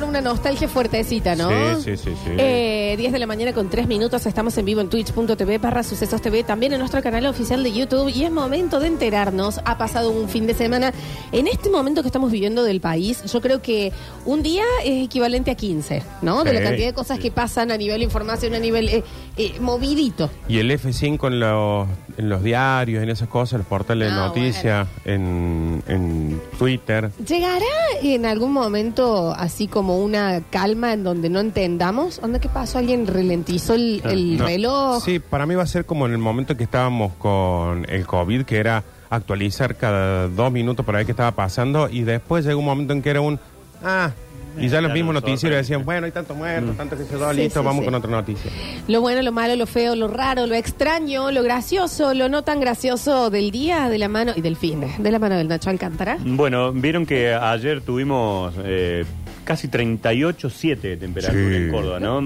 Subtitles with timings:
[0.00, 1.50] dar una nostalgia fuertecita, ¿no?
[1.80, 2.30] Sí, sí, sí, sí.
[2.38, 4.24] Eh, 10 de la mañana con 3 minutos.
[4.24, 8.08] Estamos en vivo en twitch.tv barra sucesos TV, también en nuestro canal oficial de YouTube.
[8.08, 9.60] Y es momento de enterarnos.
[9.64, 10.92] Ha pasado un fin de semana.
[11.32, 13.92] En este momento que estamos viviendo del país, yo creo que
[14.24, 16.44] un día es equivalente a 15, ¿no?
[16.44, 19.04] De la cantidad de cosas que pasan a nivel información, a nivel eh,
[19.36, 20.30] eh, movidito.
[20.48, 24.26] Y el F5 en los, en los diarios, en esas cosas, los portales de Ah,
[24.26, 27.10] noticias, en, en Twitter.
[27.26, 27.64] ¿Llegará
[28.02, 32.18] en algún momento así como una calma en donde no entendamos?
[32.22, 32.78] ¿Onda qué pasó?
[32.78, 34.46] ¿Alguien ralentizó el, el No.
[34.46, 35.04] reloj?
[35.04, 38.42] Sí, para mí va a ser como en el momento que estábamos con el COVID,
[38.44, 42.66] que era actualizar cada dos minutos para ver qué estaba pasando, y después llegó un
[42.66, 43.38] momento en que era un...
[43.82, 44.10] Ah,
[44.58, 45.56] y ya los Ya mismos noticieros sorprende.
[45.58, 47.84] decían, bueno, hay tanto muerto, tanto que se Sí, listo, sí, vamos sí.
[47.84, 48.50] con otra noticia.
[48.88, 52.58] Lo bueno, lo malo, lo feo, lo raro, lo extraño, lo gracioso, lo no tan
[52.58, 56.18] gracioso del día, de la mano y del fin, de la mano del Nacho Alcántara.
[56.24, 59.04] Bueno, vieron que ayer tuvimos eh,
[59.50, 61.54] casi 38,7 de temperatura Sí.
[61.56, 62.20] en Córdoba, ¿no?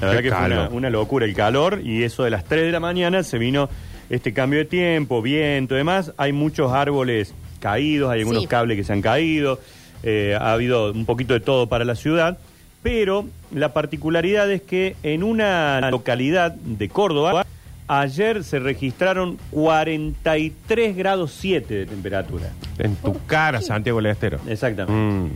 [0.00, 2.72] La verdad Qué que fue una, locura el calor y eso de las 3 de
[2.72, 3.68] la mañana se vino
[4.10, 6.12] este cambio de tiempo, viento y demás.
[6.16, 8.48] Hay muchos árboles caídos, hay algunos Sí.
[8.48, 9.60] cables que se han caído,
[10.02, 12.38] eh, ha habido un poquito de todo para la ciudad,
[12.82, 17.46] pero la particularidad es que en una localidad de Córdoba,
[17.86, 22.48] ayer se registraron 43 grados 7 de temperatura.
[22.78, 24.38] En tu cara, Santiago del Estero.
[24.48, 24.92] Exactamente.
[25.00, 25.30] Mm.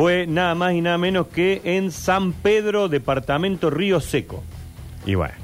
[0.00, 4.42] Fue nada más y nada menos que en San Pedro, departamento Río Seco.
[5.04, 5.34] Y bueno,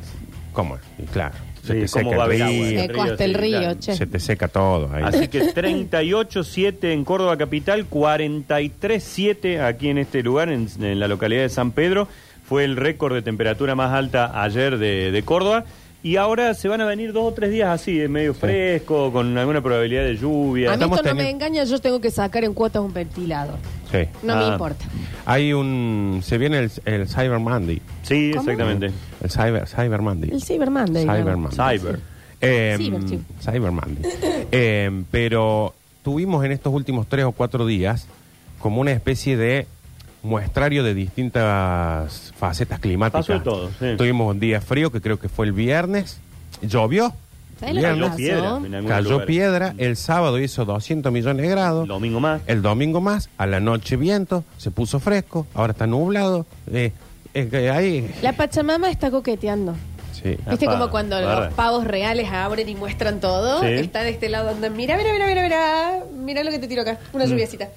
[0.53, 0.79] ¿cómo?
[0.99, 2.81] Y claro, se Sí, te ¿cómo seca va a el haber río, agua?
[2.83, 3.79] Seco río, hasta el sí, río, claro.
[3.81, 3.97] che.
[3.97, 5.03] se te seca todo ahí.
[5.05, 11.43] Así que 38.7 en Córdoba capital, 43.7 aquí en este lugar, en, en la localidad
[11.43, 12.09] de San Pedro.
[12.49, 15.65] Fue el récord de temperatura más alta ayer de, de Córdoba.
[16.03, 19.37] Y ahora se van a venir dos o tres días así, de medio fresco, con
[19.37, 20.69] alguna probabilidad de lluvia.
[20.69, 22.93] A mí Estamos esto no me teniendo- engaña, yo tengo que sacar en cuotas un
[22.95, 23.59] ventilador.
[23.91, 23.99] Sí.
[24.23, 24.49] No me Ah.
[24.53, 24.85] importa.
[25.27, 26.21] Hay un...
[26.25, 27.81] Se viene el, el Cyber Monday.
[28.03, 28.43] Sí, ¿Cómo?
[28.51, 28.91] exactamente.
[29.23, 30.31] El Cyber, Cyber Monday.
[30.31, 31.03] El Cyber Monday.
[31.03, 31.57] Cyber digamos.
[31.57, 31.79] Monday.
[31.79, 32.01] Cyber.
[32.41, 33.21] Eh, Cyber, sí.
[33.41, 34.13] Cyber Monday.
[34.53, 38.07] Eh, pero tuvimos en estos últimos tres o cuatro días
[38.61, 39.67] como una especie de
[40.23, 43.27] muestrario de distintas facetas climáticas.
[43.27, 43.97] Pasó de todo, sí.
[43.97, 46.21] Tuvimos un día frío que creo que fue el viernes.
[46.63, 47.13] Llovió.
[47.59, 48.07] ¿Sabes lo que Viernes.
[48.09, 48.17] pasó?
[48.17, 49.75] piedra en Cayó piedra.
[49.79, 51.83] El sábado hizo 200 millones de grados.
[51.85, 52.43] El domingo más.
[52.47, 53.31] El domingo más.
[53.39, 54.45] A la noche viento.
[54.59, 55.47] Se puso fresco.
[55.55, 56.45] Ahora está nublado.
[56.73, 56.93] Eh,
[57.33, 58.11] es que ahí...
[58.23, 59.75] La Pachamama está coqueteando.
[60.23, 60.37] Sí.
[60.49, 63.61] ¿Viste como cuando los pavos reales abren y muestran todo?
[63.61, 63.67] Sí.
[63.69, 66.83] Está de este lado donde mira, mira, mira, mira, mira, mira lo que te tiro
[66.83, 67.69] acá, una lluviacita.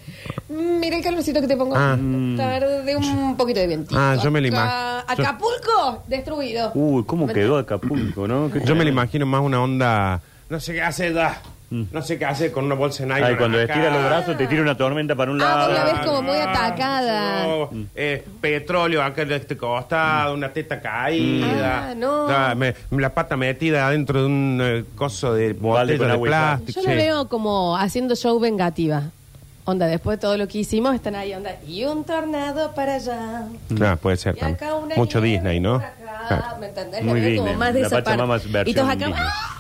[0.50, 1.76] Mm, Mira el calorcito que te pongo.
[1.76, 1.98] Ah.
[2.38, 3.96] Tarde un poquito de viento.
[3.98, 5.04] Ah, yo me lo imagino.
[5.08, 6.72] Acapulco, destruido.
[6.74, 8.50] Uy, ¿cómo quedó Acapulco, no?
[8.66, 10.22] Yo me lo imagino más una onda.
[10.50, 11.42] No sé qué hace, da.
[11.72, 13.28] No sé qué hace con una bolsa en aire.
[13.28, 15.68] Ay, cuando estira los brazos te tira una tormenta para un Ah, lado.
[15.70, 17.46] vos la ves como muy atacada.
[17.96, 21.90] eh, petróleo acá de este costado, una teta caída.
[21.90, 22.56] Ah, no.
[22.56, 26.22] Me- la pata metida adentro de un eh, coso de Balde botella con de sal.
[26.22, 26.82] plástico.
[26.82, 26.98] Yo la sí.
[26.98, 29.04] veo como haciendo show vengativa.
[29.66, 31.52] Onda, después de todo lo que hicimos, están ahí, onda.
[31.68, 33.44] Y un tornado para allá.
[33.76, 34.56] Claro, puede ser Y también.
[34.56, 35.74] acá una Mucho nieve Disney, ¿no?
[35.74, 35.94] por acá,
[36.28, 36.58] Claro.
[36.60, 37.04] ¿Me entendés?
[37.04, 37.56] Muy La veo como Disney.
[37.60, 38.48] más de La esa Pachamama parte.
[38.52, 39.06] versión Y todos acá.
[39.06, 39.24] Disney.
[39.28, 39.56] ¡ah!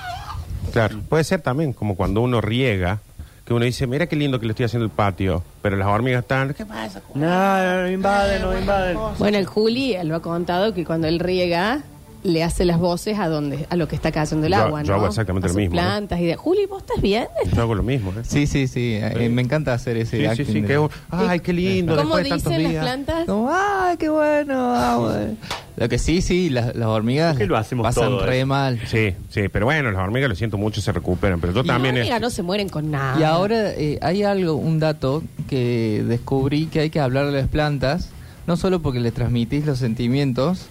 [0.72, 3.00] Claro, puede ser también como cuando uno riega,
[3.46, 6.22] que uno dice, mira qué lindo que le estoy haciendo el patio, pero las hormigas
[6.22, 7.02] están, ¿qué pasa?
[7.16, 8.98] No, no invaden, no invaden.
[9.18, 11.82] Bueno, el Juli él lo ha contado que cuando él riega,
[12.24, 14.90] le hace las voces a donde a lo que está cayendo el Yo- agua, yo
[14.92, 14.96] ¿no?
[15.00, 15.80] hago exactamente A lo sus mismo, ¿eh?
[15.80, 16.36] plantas y de...
[16.36, 17.28] Juli, ¿vos estás bien?
[17.56, 18.24] Yo hago lo mismo, ¿eh?
[18.24, 19.00] Sí, sí, sí.
[19.02, 21.54] eh, me encanta hacer ese Sí, sí, acting sí, de- que es un- ay, qué
[21.54, 22.84] lindo, ¿Cómo después de tantos dicen las días.
[22.84, 23.26] plantas?
[23.26, 24.74] Como, ¡ay, qué bueno!
[24.76, 25.36] ah, bueno".
[25.78, 28.46] Lo que sí, sí, las, las hormigas ¿Por qué lo hacemos pasan todo, re eh?
[28.46, 28.82] mal.
[28.86, 31.96] Sí, sí, pero bueno, las hormigas lo siento mucho, se recuperan, pero yo también...
[31.96, 33.18] Las es- hormigas no se mueren con nada.
[33.18, 37.48] Y ahora eh, hay algo, un dato que descubrí que hay que hablarle a las
[37.50, 38.10] plantas,
[38.50, 40.66] no solo porque le transmitís los sentimientos,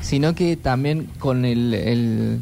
[0.00, 2.40] sino que también con el, el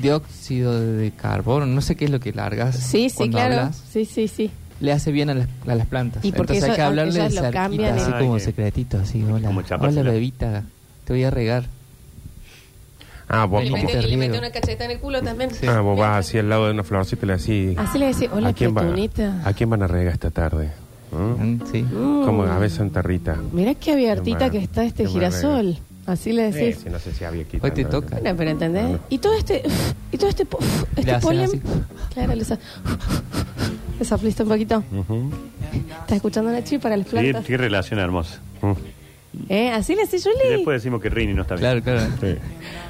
[0.00, 2.76] dióxido de carbono, no sé qué es lo que largas.
[2.76, 3.54] Sí, sí, cuando claro.
[3.56, 4.50] hablas, Sí, sí, sí.
[4.80, 6.24] le hace bien a las, a las plantas.
[6.24, 9.60] Y porque Entonces hay que hablarle de cerquita, así como que- secretito, así, hola, Como
[9.80, 10.62] hola bebita,
[11.04, 11.64] te voy a regar.
[13.28, 15.50] Ah, vos, Le que mete, te le mete una cacheta en el culo también.
[15.50, 15.66] Sí.
[15.66, 17.76] ah, vos vas así al lado de una florcita y le decís...
[17.78, 18.94] Así le decís, hola, ¿a quién, va-.
[19.44, 20.70] ¿A quién van a regar esta tarde?
[21.16, 21.42] ¿Mm?
[21.42, 21.82] Mm, Sí.
[21.90, 23.36] Como a veces Santa Rita.
[23.52, 25.76] Mirá qué abiertita que está este qué girasol.
[26.06, 26.82] Así le decís.
[26.84, 28.18] sí, no sé si había Hoy te toca.
[28.20, 28.98] Bueno, pero ¿entendés?
[29.08, 29.62] Y todo este,
[30.12, 31.44] y todo este, Le este polen.
[31.46, 31.60] así.
[32.14, 32.58] Claro, les ha-
[33.98, 34.84] les aplista un poquito.
[36.02, 37.44] ¿Estás escuchando Nachi para las Sí, plantas?
[37.44, 38.38] qué relación hermosa.
[39.48, 39.70] ¿Eh?
[39.70, 40.48] Así le decís, Y Juli.
[40.56, 41.80] después decimos que Rini no está bien.
[41.82, 42.36] Claro, claro.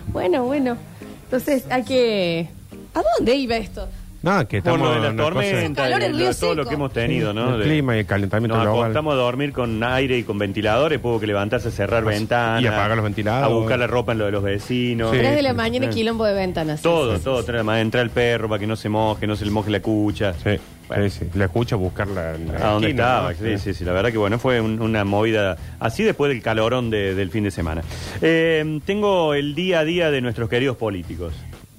[0.09, 0.77] Bueno, bueno.
[1.25, 2.49] Entonces hay que.
[2.95, 3.89] ¿A dónde iba esto?
[4.27, 6.75] No, que Por estamos lo de una cosa- tormentas, Calor en Río todo lo que
[6.75, 7.55] hemos tenido, ¿no?
[7.55, 8.83] El De- clima y el calentamiento Nos global.
[8.87, 12.61] acostamos a dormir con aire y con ventiladores, tuvo que levantarse, cerrar ventanas.
[12.61, 13.47] y apagar los ventiladores.
[13.47, 15.13] A buscar la ropa en lo de los vecinos.
[15.13, 15.19] Sí.
[15.19, 15.95] Tres de la sí, mañana y sí.
[15.95, 16.81] quilombo de ventanas.
[16.81, 17.43] sí, Todo, sí, sí, todo.
[17.43, 17.53] sí.
[17.53, 19.79] La mañana, entra el perro para que no se moje, no se le moje la
[19.81, 20.33] cucha.
[20.33, 20.59] Sí,
[20.89, 21.09] Bueno.
[21.09, 21.27] sí, sí.
[21.39, 23.33] La escucho buscar la, la ¿A dónde esquina, estaba?
[23.33, 23.39] ¿no?
[23.39, 23.85] Sí, sí, sí.
[23.85, 27.45] La verdad que bueno, fue un- una movida así después del calorón de- del fin
[27.45, 27.83] de semana.
[28.21, 31.33] Eh, tengo el día a día de nuestros queridos políticos.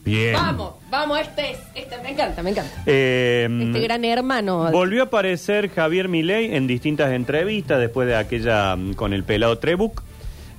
[0.08, 0.32] Bien.
[0.34, 1.60] Vamos, vamos, este es.
[1.76, 2.82] Este me encanta, me encanta.
[2.86, 4.72] Eh, Este gran hermano.
[4.72, 9.58] Volvió a aparecer Javier Milei en distintas entrevistas después de aquella mm, con el pelado
[9.58, 10.02] Trebuc.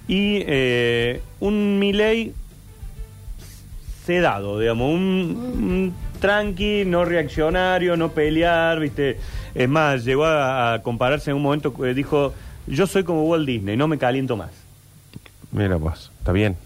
[0.06, 2.34] Y eh, un Milei
[4.04, 9.18] sedado, digamos, un, un tranqui, no reaccionario, no pelear, ¿viste?
[9.54, 12.34] Es más, llegó a, a compararse en un momento, eh, dijo,
[12.66, 14.50] yo soy como Walt Disney, no me caliento más.
[15.52, 16.56] Mira vos, está bien.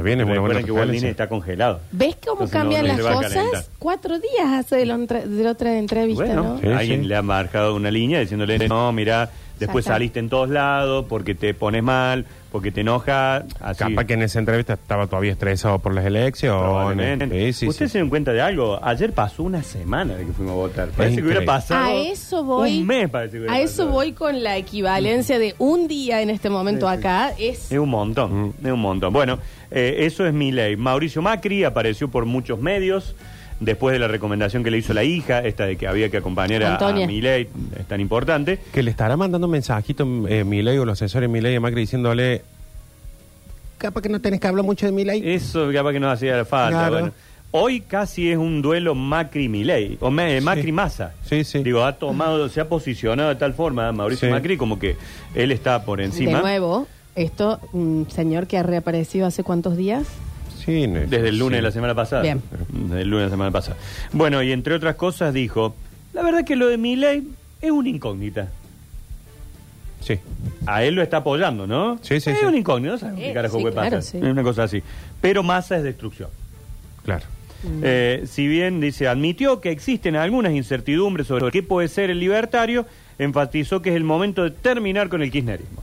[0.00, 1.10] Está bien, es una buena Recuerden que Walt referencia.
[1.10, 1.80] Está congelado.
[1.92, 3.32] ¿Ves cómo Entonces no- cambian no las se va a cosas?
[3.34, 3.64] calentar.
[3.78, 6.58] Cuatro días hace de la, otra- de la otra entrevista, Bueno, ¿no?
[6.60, 7.06] Sí, alguien sí.
[7.08, 9.94] le ha marcado una línea diciéndole, no, mira, después está.
[9.94, 13.44] saliste en todos lados porque te pones mal, porque te enojas.
[13.60, 13.78] Así.
[13.78, 16.60] Capaz que en esa entrevista estaba todavía estresado por las elecciones.
[16.60, 17.28] Probablemente.
[17.46, 17.92] Sí, sí, ¿Usted sí.
[17.92, 18.78] se dio cuenta de algo?
[18.82, 20.88] Ayer pasó una semana de que fuimos a votar.
[20.88, 21.36] Parece que increíble.
[21.38, 21.84] hubiera pasado.
[21.86, 22.80] A eso voy.
[22.80, 23.90] Un mes parece que hubiera A eso pasado.
[23.90, 26.98] voy con la equivalencia de un día en este momento Sí, sí.
[26.98, 27.30] acá.
[27.38, 28.66] Es Es un montón, Mm.
[28.66, 29.12] es un montón.
[29.12, 29.38] Bueno,
[29.70, 30.76] eh, eso es mi ley.
[30.76, 33.14] Mauricio Macri apareció por muchos medios
[33.60, 36.62] después de la recomendación que le hizo la hija, esta de que había que acompañar
[36.64, 37.04] a, Antonia.
[37.04, 37.48] a Milei,
[37.78, 38.58] es tan importante.
[38.72, 42.42] Que le estará mandando un mensajito eh, Milei o los asesores Milei a Macri diciéndole
[43.78, 45.22] capaz que no tenés que hablar mucho de Milei.
[45.34, 46.70] Eso capaz que nos hacía falta.
[46.88, 46.92] Claro.
[46.92, 47.12] Bueno,
[47.52, 51.14] hoy casi es un duelo Macri-Milei, o me- Macri-Massa.
[51.26, 51.62] Sí, sí.
[51.62, 54.32] Digo, ha tomado, se ha posicionado de tal forma Mauricio Sí.
[54.32, 54.96] Macri como que
[55.34, 56.36] él está por encima.
[56.38, 56.86] de nuevo.
[57.16, 60.06] Esto, un señor que ha reaparecido hace cuántos días.
[60.70, 61.56] Desde el lunes sí.
[61.56, 62.22] de la semana pasada.
[62.22, 62.40] Bien.
[62.68, 63.76] Desde el lunes de la semana pasada.
[64.12, 65.74] Bueno, y entre otras cosas dijo,
[66.12, 67.22] la verdad que lo de Milei
[67.60, 68.48] es una incógnita.
[70.00, 70.18] Sí.
[70.66, 71.98] A él lo está apoyando, ¿no?
[72.02, 72.44] Sí, sí, Es sí.
[72.46, 74.02] una incógnita, no sabemos Eh, qué carajo sí, puede claro, pasar.
[74.02, 74.16] sí.
[74.18, 74.82] Es una cosa así.
[75.20, 76.30] Pero masa es destrucción.
[77.04, 77.24] Claro.
[77.82, 82.86] Eh, si bien dice, admitió que existen algunas incertidumbres sobre qué puede ser el libertario,
[83.18, 85.82] enfatizó que es el momento de terminar con el kirchnerismo.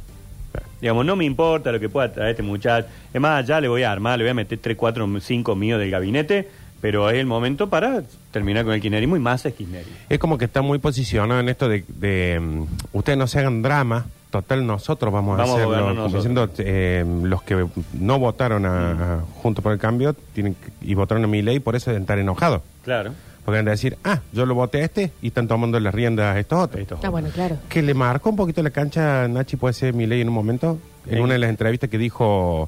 [0.81, 2.87] Digamos, no me importa lo que pueda traer este muchacho.
[3.13, 5.79] Es más, ya le voy a armar, le voy a meter 3, 4, 5 míos
[5.79, 6.47] del gabinete,
[6.81, 9.93] pero es el momento para terminar con el kirchnerismo y más es kirchnerismo.
[10.09, 12.63] Es como que está muy posicionado en esto de, de, mm,
[12.93, 15.95] ustedes no se hagan drama, total nosotros vamos, Vamos a hacerlo.
[16.03, 20.69] Como diciendo, eh, los que no votaron a, a Juntos por el Cambio tienen que-
[20.85, 22.61] y votaron a mi ley, por eso deben estar enojados.
[22.83, 23.13] Claro.
[23.47, 26.35] Porque van a decir, ah, yo lo voté a este y están tomando las riendas
[26.35, 26.81] a estos otros.
[26.81, 26.99] Esto.
[27.01, 27.55] Ah, bueno, claro.
[27.69, 30.33] Que le marcó un poquito la cancha a Nachi, puede ser mi ley en un
[30.33, 31.19] momento, en Sí.
[31.21, 32.67] una de las entrevistas que dijo,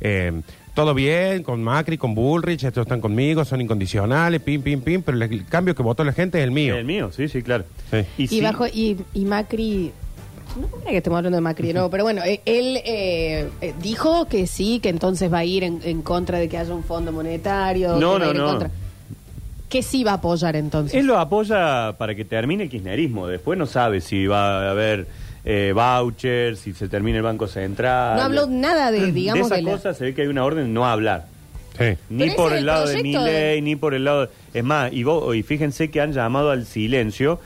[0.00, 0.40] eh,
[0.72, 5.18] todo bien con Macri, con Bullrich, estos están conmigo, son incondicionales, pim, pim, pim, pero
[5.20, 6.76] el cambio que votó la gente es el mío.
[6.76, 7.64] El mío, sí, sí, claro.
[7.90, 8.04] Sí.
[8.16, 9.90] Y, sí- bajo y, y Macri
[10.60, 13.74] no creo que estemos hablando de Macri de nuevo, pero bueno, eh, él eh, eh,
[13.82, 16.84] dijo que sí, que entonces va a ir en, en contra de que haya un
[16.84, 17.96] fondo monetario.
[17.98, 18.46] No, que va a no, ir en no.
[18.48, 18.70] contra.
[19.70, 20.94] Que sí va a apoyar entonces.
[20.98, 23.26] Él lo apoya para que termine el kirchnerismo.
[23.26, 25.06] Después no sabe si va a haber
[25.44, 28.16] eh, vouchers, si se termina el Banco Central.
[28.16, 30.44] No habló nada de, digamos, de de esa la- cosa se ve que hay una
[30.44, 31.26] orden de no hablar.
[31.78, 31.96] Sí.
[32.10, 34.28] Ni por el el lado de Milei, de- ni por el lado...
[34.52, 37.40] Es más, y, vos- y fíjense que han llamado al silencio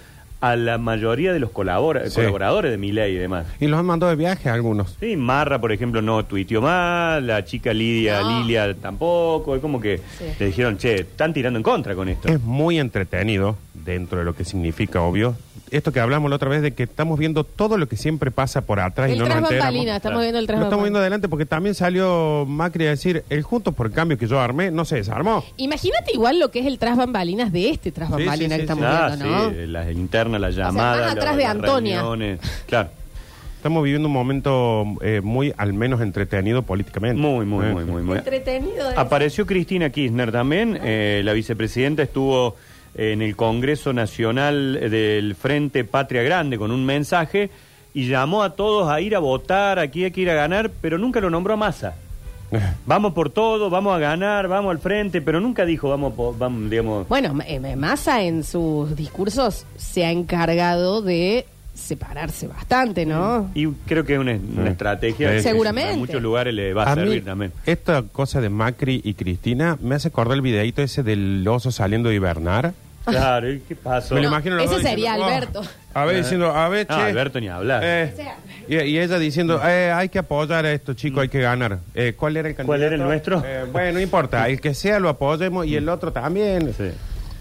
[0.50, 2.16] a la mayoría de los colabora- Sí.
[2.16, 3.46] colaboradores de Milei y demás.
[3.60, 4.96] Y los han mandado de viaje a algunos.
[5.00, 8.40] Sí, Marra, por ejemplo, no tuiteó más, la chica Lidia, No.
[8.42, 10.24] Lilia tampoco, es como que Sí.
[10.38, 12.28] le dijeron, che, están tirando en contra con esto.
[12.28, 15.34] Es muy entretenido, dentro de lo que significa, obvio.
[15.71, 18.61] Esto que hablamos la otra vez de que estamos viendo todo lo que siempre pasa
[18.61, 19.52] por atrás el y no nos enteramos.
[19.75, 20.21] estamos Claro.
[20.21, 23.87] viendo el tras estamos viendo adelante porque también salió Macri a decir, el Juntos por
[23.87, 25.42] el Cambio que yo armé no se desarmó.
[25.56, 28.56] Imagínate igual lo que es el tras bambalinas de este tras Sí, sí, bambalinas sí,
[28.59, 29.50] que estamos Ah, viendo, ¿no?
[29.50, 32.00] sí, la interna, la más llamada, atrás la- de las Antonia.
[32.02, 32.40] reuniones.
[32.66, 32.90] Claro,
[33.56, 37.18] Estamos viviendo un momento eh, muy, al menos, entretenido políticamente.
[37.18, 38.18] muy, muy, Eh, muy, muy, muy.
[38.18, 38.90] Entretenido.
[38.90, 38.99] es.
[38.99, 42.56] Apareció Cristina Kirchner también, eh, la vicepresidenta estuvo
[42.96, 47.50] en el Congreso Nacional del Frente Patria Grande con un mensaje
[47.92, 50.98] y llamó a todos a ir a votar, aquí hay que ir a ganar, pero
[50.98, 51.94] nunca lo nombró a Massa.
[52.86, 56.70] Vamos por todo, vamos a ganar, vamos al frente, pero nunca dijo, vamos, po- vamos
[56.70, 57.08] digamos...
[57.08, 63.50] Bueno, eh, Massa en sus discursos se ha encargado de separarse bastante, ¿no?
[63.54, 64.68] Y creo que es una, una Sí.
[64.70, 65.92] estrategia Sí, que Seguramente.
[65.94, 67.52] en muchos lugares le va a, A mí, servir también.
[67.66, 72.10] esta cosa de Macri y Cristina me hace acordar el videito ese del oso saliendo
[72.10, 72.74] de hibernar.
[73.04, 74.14] Claro, ¿y qué pasó?
[74.14, 75.34] Me lo No, imagino los ese dos sería diciendo, "Oh".
[75.37, 75.62] Alberto.
[75.94, 77.02] A ver, diciendo, a ver, No, che.
[77.02, 77.82] Alberto ni hablar.
[77.84, 78.37] Eh, O sea.
[78.68, 81.78] y, y ella diciendo, eh, hay que apoyar a estos chicos, hay que ganar.
[81.94, 82.66] Eh, ¿Cuál era el candidato?
[82.66, 83.42] ¿Cuál era el nuestro?
[83.44, 86.73] Eh, bueno, no importa, el que sea lo apoyemos y el otro también.
[86.75, 86.90] Sí.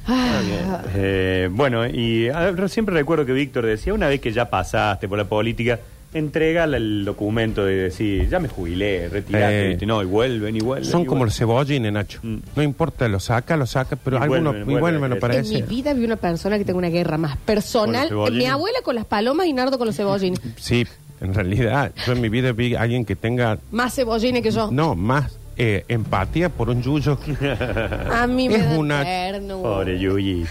[0.05, 4.49] Ah, Eh, bueno, y a ver, siempre recuerdo que Víctor decía, una vez que ya
[4.49, 5.79] pasaste por la política,
[6.13, 9.69] entrega el documento de decir, ya me jubilé, retirate, Eh.
[9.69, 9.85] ¿viste?
[9.85, 10.89] no, y vuelven y vuelven.
[10.89, 11.65] Son y como los vuelven.
[11.65, 12.19] cebollines, Nacho.
[12.23, 12.37] Mm.
[12.55, 15.57] No importa, lo saca, lo saca, pero Y algunos vuelven, vuelven, me parece.
[15.57, 18.01] En mi vida vi una persona que tenga una guerra más ¿Con personal.
[18.03, 18.37] los cebollines?
[18.37, 20.39] Mi abuela con las palomas y Nardo con los cebollines.
[20.57, 20.85] Sí,
[21.21, 24.69] en realidad, yo en mi vida vi a alguien que tenga, Más cebollines que yo.
[24.71, 27.17] no, más eh, empatía por un yuyo.
[28.11, 29.61] A mí me Es da una- ternura.
[29.69, 30.45] Pobre Yuyi.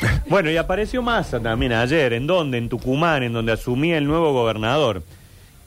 [0.28, 2.12] bueno, y apareció Massa también ayer.
[2.12, 2.58] ¿En dónde?
[2.58, 5.02] En Tucumán, en donde asumía el nuevo gobernador.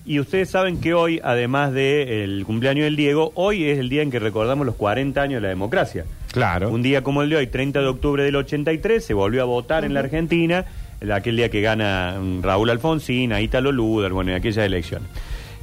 [0.03, 4.09] Y ustedes saben que hoy, además del cumpleaños del Diego, hoy es el día en
[4.09, 6.05] que recordamos los 40 años de la democracia.
[6.31, 6.69] Claro.
[6.71, 9.85] Un día como el de hoy, 30 de octubre del 83, se volvió a votar
[9.85, 10.65] en la Argentina,
[11.01, 15.03] el- aquel día que gana mm, Raúl Alfonsín, a Ítalo Luder, bueno, en aquella elección.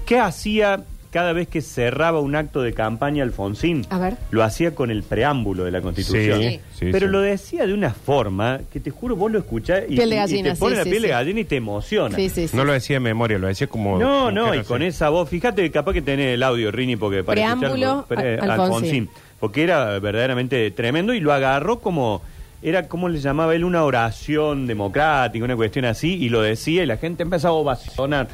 [0.06, 3.86] ¿Qué hacía cada vez que cerraba un acto de campaña Alfonsín?
[3.90, 4.16] A ver.
[4.30, 6.40] Lo hacía con el preámbulo de la Constitución.
[6.42, 7.12] Sí, sí, Pero sí.
[7.12, 10.18] lo decía de una forma que te juro, vos lo escuchás y, Piel de y-
[10.18, 11.12] y gallina, te pone sí, la sí, piel de sí.
[11.12, 12.14] gallina y te emociona.
[12.16, 12.56] Sí, sí, sí.
[12.56, 13.98] No lo decía de memoria, lo decía como.
[13.98, 16.96] No, como no, que y con esa voz, fíjate, capaz que tenés el audio, Rini,
[16.96, 19.08] porque para Preámbulo, escuchar, pre- Al- Alfonsín.
[19.40, 22.20] porque era verdaderamente tremendo y lo agarró como,
[22.62, 26.86] era como le llamaba él, una oración democrática, una cuestión así, y lo decía y
[26.86, 28.28] la gente empezaba a ovacionar.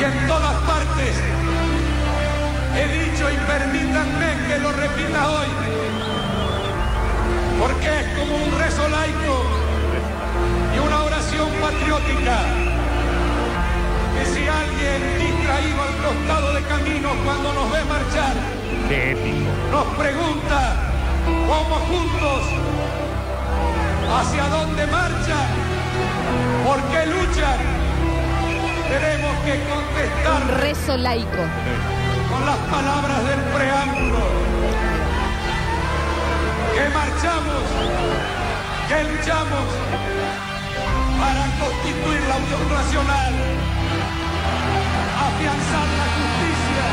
[0.00, 0.10] y en.
[0.12, 0.26] He
[3.20, 5.46] dicho y permítanme que lo repita hoy,
[7.60, 9.44] porque es como un rezo laico
[10.74, 12.38] y una oración patriótica.
[14.16, 18.34] Que si alguien distraído al costado de camino cuando nos ve marchar,
[18.88, 19.50] Qué épico.
[19.70, 20.76] nos pregunta
[21.24, 22.42] cómo juntos,
[24.18, 25.48] hacia dónde marchan,
[26.64, 27.58] por qué luchan,
[28.88, 31.99] tenemos que contestar Un rezo laico.
[32.40, 34.24] Con las palabras del preámbulo.
[36.74, 37.64] Que marchamos,
[38.88, 39.66] que luchamos
[41.20, 43.32] para constituir la Unión Nacional,
[45.28, 46.86] afianzar la justicia,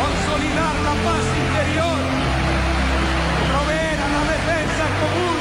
[0.00, 1.98] consolidar la paz interior,
[3.50, 5.38] proveer a la defensa común,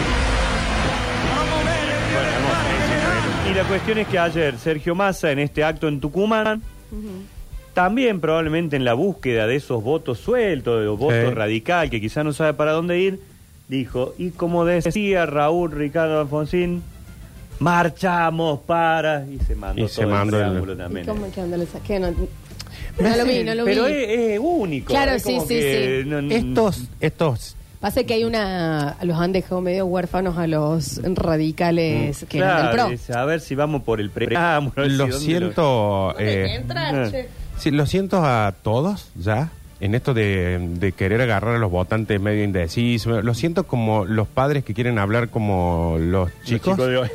[1.32, 3.50] promover el bienestar general.
[3.50, 6.62] Y la cuestión es que ayer Sergio Massa, en este acto en Tucumán,
[7.76, 11.34] también probablemente en la búsqueda de esos votos sueltos, de los votos Sí.
[11.36, 13.20] radical, que quizá no sabe para dónde ir,
[13.68, 16.82] dijo, y como decía Raúl Ricardo Alfonsín,
[17.60, 19.26] marchamos para...
[19.28, 21.06] Y se mandó Y todo se el mandó el- preámbulo ¿Y también.
[21.06, 22.00] cómo que anda lo saqué?
[22.00, 23.72] No, no lo vi, no lo vi.
[23.74, 24.88] Pero es, es único.
[24.94, 26.10] Claro, es sí, sí, que sí.
[26.10, 27.56] no- no- Estos, estos.
[27.80, 28.96] Pasa que hay una.
[29.04, 32.94] Los han dejado medio huérfanos a los radicales que eran del Mm, Claro, PRO.
[32.96, 34.74] es a ver si vamos por el preámbulo.
[34.82, 36.16] ver si Lo dónde siento.
[36.18, 37.12] eh, Ah.
[37.58, 39.52] Sí, lo siento a todos ya.
[39.82, 43.24] En esto de, de querer agarrar a los votantes medio indecisos.
[43.24, 46.76] Lo siento como los padres que quieren hablar como los chicos.
[46.76, 47.10] chicos de hoy.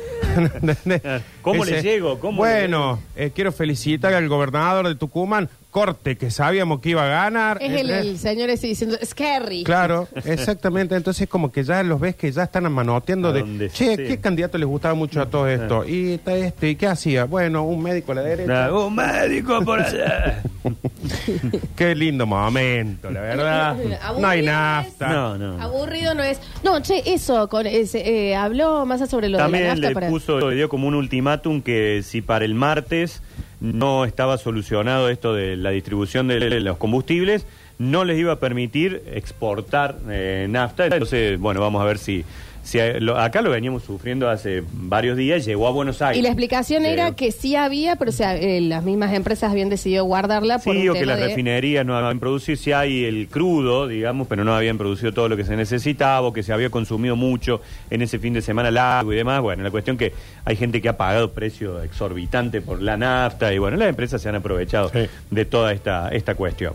[0.61, 1.01] ¿Entendés?
[1.41, 2.19] ¿Cómo le llego?
[2.19, 5.49] ¿Cómo le bueno, eh, quiero felicitar al gobernador de Tucumán.
[5.71, 7.57] Corte, que sabíamos que iba a ganar.
[7.61, 9.63] Es el, el señor ese diciendo, scary.
[9.63, 10.95] Claro, exactamente.
[10.95, 13.95] Entonces como que ya los ves que ya están manoteando A de, che.
[13.95, 15.85] ¿qué candidato les gustaba mucho a todo esto?
[15.87, 17.23] Y está este, ¿y qué hacía?
[17.23, 18.71] Bueno, un médico a la derecha.
[18.73, 20.43] Un médico por allá.
[21.75, 23.75] Qué lindo momento, la verdad.
[24.19, 25.07] no hay nafta.
[25.09, 25.61] No, no.
[25.61, 26.39] Aburrido no es.
[26.63, 29.93] No, che, eso, con ese, eh, habló más sobre lo de También la nafta le
[29.93, 30.09] para.
[30.09, 33.21] puso, le dio como un ultimátum que si para el martes
[33.61, 37.45] no estaba solucionado esto de la distribución de los combustibles,
[37.77, 40.85] no les iba a permitir exportar eh, nafta.
[40.85, 42.25] Entonces, bueno, vamos a ver si,
[42.63, 46.19] si lo- acá lo veníamos sufriendo hace varios días, llegó a Buenos Aires.
[46.19, 49.69] Y la explicación era que sí había, pero o sea, eh, las mismas empresas habían
[49.69, 52.71] decidido guardarla por Sí, un o que tema las de- refinerías no habían producido, si
[52.71, 56.43] hay el crudo, digamos, pero no habían producido todo lo que se necesitaba, o que
[56.43, 59.41] se había consumido mucho en ese fin de semana largo y demás.
[59.41, 60.13] Bueno, la cuestión que
[60.45, 64.29] hay gente que ha pagado precio exorbitante por la nafta, y bueno, las empresas se
[64.29, 64.99] han aprovechado Sí.
[65.31, 66.73] de toda esta, esta cuestión.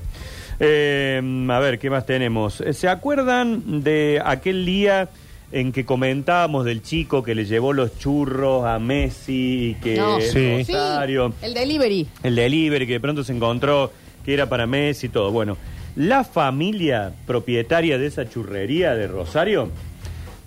[0.58, 2.60] Eh, a ver, ¿qué más tenemos?
[2.60, 5.08] Eh, ¿Se acuerdan de aquel día
[5.52, 10.20] en que comentábamos del chico que le llevó los churros a Messi y que No,
[10.20, 10.64] Sí.
[10.64, 12.06] sí, Rosario- el delivery.
[12.22, 13.92] el delivery que de pronto se encontró
[14.24, 15.30] que era para Messi y todo.
[15.30, 15.56] Bueno,
[15.94, 19.70] la familia propietaria de esa churrería de Rosario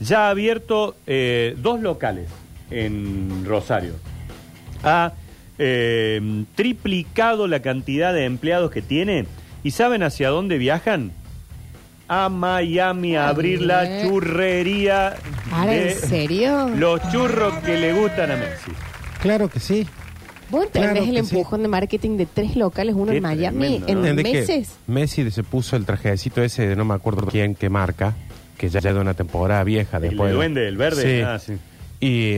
[0.01, 2.27] ya ha abierto eh, dos locales
[2.69, 3.93] en Rosario.
[4.83, 5.13] Ha
[5.57, 6.21] eh,
[6.55, 9.25] triplicado la cantidad de empleados que tiene
[9.63, 11.11] y ¿saben hacia dónde viajan?
[12.11, 15.15] A Miami a abrir la churrería.
[15.51, 16.69] Ahora, de ¿en serio?
[16.69, 18.71] Los churros que le gustan a Messi.
[19.21, 19.85] Claro que sí.
[20.49, 21.35] ¿Vos entendés Claro el que sí.
[21.37, 23.91] empujón de marketing de tres locales, uno Qué en Miami, tremendo, ¿no?
[23.91, 24.75] en ¿Entendés que meses?
[24.87, 28.15] Messi se puso el trajecito ese de no me acuerdo quién, qué marca.
[28.57, 29.97] que ya es de una temporada vieja.
[29.97, 31.19] El después duende, el verde.
[31.19, 31.21] Sí.
[31.21, 31.53] Ah, sí.
[32.01, 32.37] Y,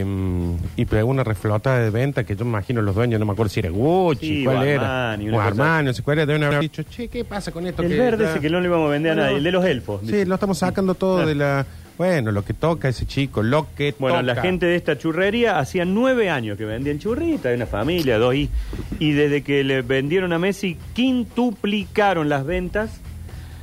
[0.75, 3.50] y pegó una reflota de venta que yo me imagino los dueños, no me acuerdo
[3.50, 5.12] si era Gucci, Sí, cuál o era.
[5.12, 6.25] Armani, una o cosa Armani, no sé cuál era.
[6.25, 7.84] Deben haber dicho, che, ¿qué pasa con esto?
[7.84, 9.63] El que verde ese que no le íbamos a vender a nadie, el de los
[9.65, 10.01] elfos.
[10.03, 11.65] Sí, lo estamos sacando todo de la...
[11.98, 14.34] Bueno, lo que toca ese chico, lo que Bueno, toca.
[14.34, 18.50] la gente de esta churrería hacía nueve años que vendían churritas, una familia, dos y,
[18.98, 23.00] y desde que le vendieron a Messi, quintuplicaron las ventas,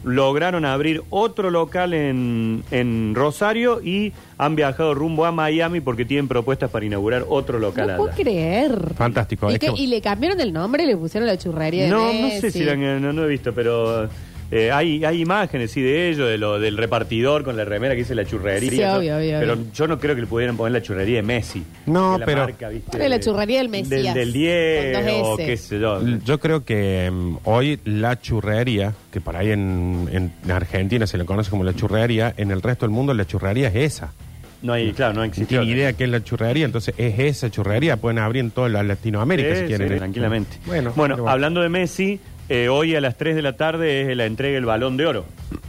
[0.05, 6.29] lograron abrir otro local en, en Rosario y han viajado rumbo a Miami porque tienen
[6.29, 8.23] propuestas para inaugurar otro local No puedo allá.
[8.23, 8.95] creer.
[8.95, 9.51] Fantástico.
[9.51, 9.67] ¿Y, es qué?
[9.75, 10.87] que- ¿Y le cambiaron el nombre?
[10.87, 12.41] ¿Le pusieron la churrería de No, no Messi?
[12.41, 14.09] sé si la, no, no he visto, pero
[14.51, 18.01] eh, hay, hay imágenes sí de ello, de lo, del repartidor con la remera que
[18.01, 18.71] dice la churrería.
[18.71, 18.95] Sí, ¿no?
[18.97, 19.65] obvio, obvio, Pero obvio.
[19.75, 21.63] yo no creo que le pudieran poner la churrería de Messi.
[21.87, 22.91] No, De la pero- marca, ¿viste?
[22.91, 26.01] Ponle la churrería del Del, Mesías, del con 10 dos o qué sé yo.
[26.25, 30.09] Yo creo que mm, hoy la churrería, que por ahí en,
[30.45, 33.69] en Argentina se le conoce como la churrería, en el resto del mundo la churrería
[33.69, 34.13] es esa.
[34.61, 35.47] No hay, claro, no existe.
[35.57, 37.97] tiene idea qué es la churrería, entonces es esa churrería.
[37.99, 39.89] Pueden abrir en toda la Latinoamérica Sí, si quieren.
[39.89, 39.99] sí, ¿eh?
[39.99, 40.57] tranquilamente.
[40.67, 44.27] Bueno, Bueno, hablando de Messi, eh, hoy a las 3 de la tarde es la
[44.27, 45.25] entrega del balón de oro.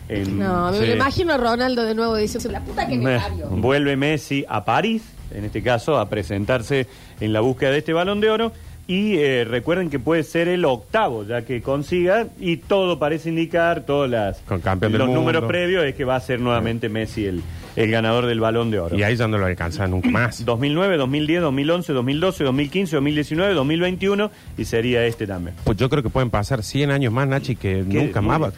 [0.08, 0.92] En- No, me Sí.
[0.94, 3.48] imagino a Ronaldo de nuevo diciendo, la puta que me Me- parió.
[3.48, 6.88] Vuelve Messi a París, en este caso, a presentarse
[7.20, 8.52] en la búsqueda de este balón de oro.
[8.88, 13.82] Y eh, recuerden que puede ser el octavo, ya que consiga, y todo parece indicar,
[13.86, 15.22] todos las, Con campeón del los mundo.
[15.22, 17.44] números previos, es que va a ser nuevamente Messi el,
[17.76, 18.98] el ganador del balón de oro.
[18.98, 20.44] Y ahí ya no lo alcanza nunca más.
[20.46, 25.56] 2009, 2010, 2011, 2012, 2015, 2019, 2021 y sería este también.
[25.64, 28.42] Pues yo creo que pueden pasar 100 años más, Nachi, que Qué nunca más.
[28.42, 28.52] va-.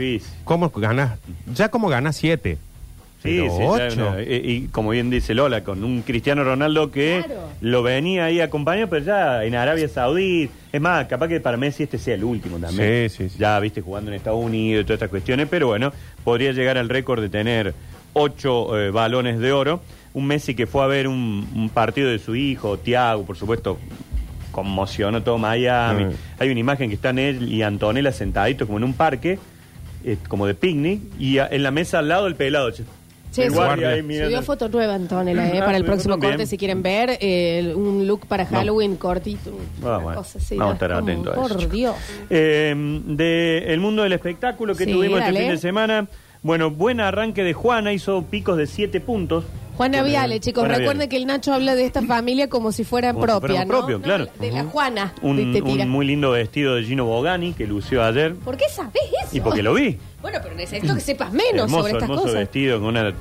[0.44, 1.20] ¿Cómo ganas?
[1.54, 2.58] Ya como ganas 7.
[3.24, 4.16] Sí, sí, ocho.
[4.20, 7.50] y, y como bien dice Lola, con un Cristiano Ronaldo que Claro.
[7.62, 10.50] lo venía ahí acompañado, pero ya en Arabia Saudí.
[10.74, 13.08] Es más, capaz que para Messi este sea el último también.
[13.12, 13.36] Sí, sí, sí.
[13.38, 16.90] Ya viste jugando en Estados Unidos y todas estas cuestiones, pero bueno, podría llegar al
[16.90, 17.76] récord de tener
[18.14, 19.82] ocho eh, balones de oro.
[20.14, 23.78] Un Messi que fue a ver un, un partido de su hijo, Tiago, por supuesto,
[24.52, 26.06] conmocionó todo Miami.
[26.06, 26.10] Mm.
[26.40, 29.40] Hay una imagen que están él y Antonella sentaditos como en un parque,
[30.04, 32.72] eh, como de picnic, y a- en la mesa al lado el pelado.
[32.72, 32.84] che.
[33.32, 33.56] Che, el sí.
[33.56, 36.48] guardia ahí Subió foto nueva, Antonella, eh, Ah, para el próximo corte, bien.
[36.48, 37.18] si quieren ver.
[37.22, 39.58] eh, un look para Halloween cortito.
[39.82, 40.18] Ah, una bueno.
[40.20, 41.70] cosa así, Vamos a estar atentos a eso, Por.
[41.70, 41.96] Dios.
[42.30, 42.74] Eh,
[43.06, 46.08] de el mundo del espectáculo que Sí, tuvimos este fin de semana.
[46.44, 49.46] Bueno, buen arranque de Juana, hizo picos de siete puntos.
[49.78, 51.10] Juana Viale, chicos, Juana recuerden Viale.
[51.10, 54.02] que el Nacho habla de esta familia como si fuera Como si propia, ¿no?
[54.02, 54.28] claro.
[54.40, 55.14] De la Juana.
[55.22, 55.84] Un, te tira.
[55.86, 58.36] un muy lindo vestido de Gino Bogani que lució ayer.
[58.36, 59.38] ¿Por qué sabes eso?
[59.38, 59.98] Y porque lo vi.
[60.22, 62.40] Bueno, pero necesito que sepas menos hermoso, sobre estas hermoso cosas.
[62.40, 63.14] vestido con una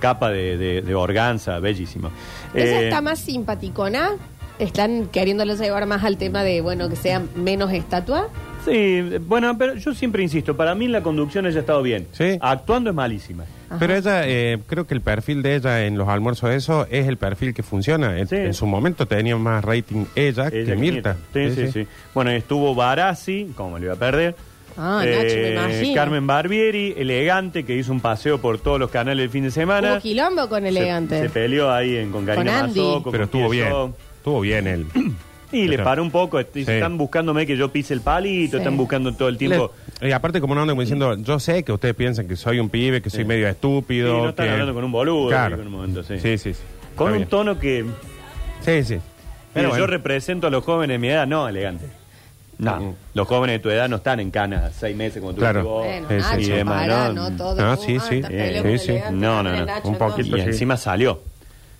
[0.00, 2.10] capa de, de, de organza, bellísimo.
[2.54, 4.10] Ella Eh, está más simpaticona.
[4.58, 8.28] Están queriéndole llevar más al tema de, bueno, que sea menos estatua.
[8.64, 12.06] Sí, bueno, pero yo siempre insisto, para mí en la conducción ella ha estado bien.
[12.12, 12.38] Sí.
[12.40, 13.44] Actuando es malísima.
[13.68, 13.76] Ajá.
[13.78, 17.16] Pero ella, eh, creo que el perfil de ella en los almuerzos, eso es el
[17.18, 18.18] perfil que funciona.
[18.18, 18.36] En, Sí.
[18.36, 21.16] en su momento tenía más rating ella, Ella que Mirta.
[21.34, 21.86] Sí, sí, sí.
[22.14, 24.34] Bueno, estuvo Barassi, como le iba a perder.
[24.76, 25.94] Ah, Nacho, me imagino.
[25.94, 29.92] Carmen Barbieri, elegante, que hizo un paseo por todos los canales el fin de semana.
[29.92, 31.20] Hubo quilombo con Se- elegante.
[31.20, 32.80] Se, peleó ahí en- con Karina Andy.
[32.80, 33.68] Mazzocco, Pero con estuvo bien.
[34.16, 34.86] Estuvo bien él.
[35.54, 36.40] Y le paró un poco.
[36.52, 36.60] Sí.
[36.66, 38.56] Están buscándome que yo pise el palito, Sí.
[38.58, 39.72] están buscando todo el tiempo.
[40.00, 42.58] Le- y aparte, como no ando como diciendo, yo sé que ustedes piensan que soy
[42.58, 43.24] un pibe, que soy Sí.
[43.24, 44.14] medio estúpido.
[44.16, 45.54] Sí, no están que- hablando con un boludo, Claro.
[45.60, 46.18] en un momento, sí.
[46.18, 46.54] sí, sí.
[46.54, 46.60] sí.
[46.96, 47.28] Con Está un bien.
[47.28, 47.84] tono que.
[48.60, 48.94] Sí, sí.
[49.54, 51.86] Mira, Pero yo represento a los jóvenes de mi edad, no, elegante.
[52.58, 52.94] No, Mm.
[53.14, 55.60] los jóvenes de tu edad no están en cana seis meses como tú Claro.
[55.60, 55.84] y vos.
[55.86, 57.30] Bueno, Sí, sí, Nacho, y demás, pará, ¿no?
[57.30, 57.56] no todo.
[57.56, 58.16] No, tú, sí, ah, sí.
[58.16, 58.90] Sí, peleando sí, con sí.
[58.92, 59.72] elegante, No, no, no.
[59.84, 60.46] Un poquito, Y sí.
[60.46, 61.20] encima salió.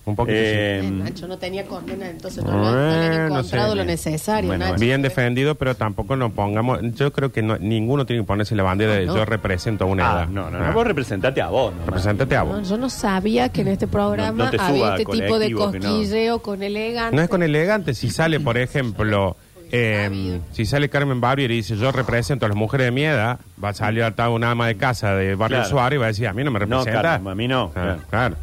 [0.07, 0.37] Un poquito.
[0.38, 3.77] Eh, Eh, Nacho no tenía condena, entonces no, no le han no encontrado sé.
[3.77, 4.49] lo necesario.
[4.49, 4.79] Bueno, Nacho.
[4.81, 6.81] Bien defendido, pero tampoco nos pongamos.
[6.95, 9.17] Yo creo que no- ninguno tiene que ponerse la bandera de No.
[9.17, 10.29] yo represento a una Ah, edad.
[10.29, 10.67] no, no, Ah.
[10.69, 11.87] no, vos representate a vos, ¿no?
[11.87, 12.69] Representate a No, vos.
[12.69, 15.47] yo no sabía que en este programa No- no te había suba este tipo de
[15.49, 15.59] que no.
[15.61, 17.17] cosquilleo con elegante.
[17.17, 17.95] No es con elegante.
[17.95, 19.37] Si sale, por ejemplo,
[19.73, 23.38] eh, si sale Carmen Barbier y dice yo represento a las mujeres de mi edad,
[23.62, 25.71] va a salir hasta una ama de casa de Barrio Claro.
[25.71, 27.01] Suárez y va a decir a mí no me No, representa.
[27.03, 27.73] Carmen, a mí no.
[27.75, 28.37] Ah, Claro.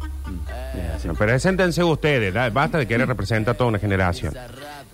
[1.02, 1.08] Así.
[1.08, 4.34] No, Preséntense ustedes, da- basta de querer representar a toda una generación.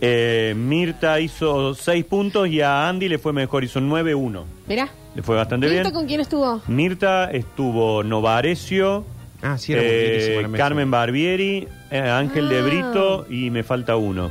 [0.01, 4.45] Eh, Mirta hizo 6 puntos y a Andy le fue mejor, hizo 9-1.
[4.67, 5.95] Mirá, Le fue bastante ¿Mirta bien.
[5.95, 6.63] con quién estuvo?
[6.69, 9.05] Mirta estuvo Novarecio,
[9.43, 10.65] Ah, sí, era eh, buenísimo la mesa.
[10.65, 12.63] Carmen Barbieri, eh, Ángel de Ah.
[12.63, 14.31] Brito y me falta uno.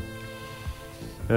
[1.30, 1.36] No,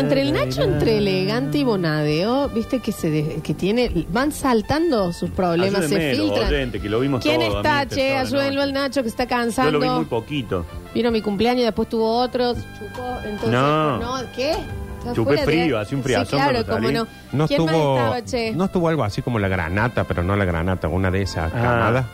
[0.00, 5.12] entre el Nacho, entre elegante y Bonadeo, viste que se de- que tiene, van saltando
[5.12, 6.48] sus problemas, se Ayúdenme, los filtran.
[6.54, 7.96] oyentes, que lo vimos ¿Quién todo, está, che?
[8.08, 8.62] toda la Ayúdenlo noche.
[8.62, 9.72] al Nacho que está Yo cansando.
[9.72, 10.64] lo vi muy poquito.
[10.94, 13.98] Vino mi cumpleaños y después tuvo otro, chupó, entonces, No.
[13.98, 14.52] no, ¿qué?
[14.52, 16.98] Está Chupé fuera de- frío, hacía un Sí, friazón claro, cuando cómo salí.
[16.98, 17.06] no.
[17.38, 18.52] No ¿Quién más estuvo, estaba, che?
[18.52, 21.62] no estuvo algo así como la granata, pero no la granata, una de esas Ah.
[21.62, 22.06] camadas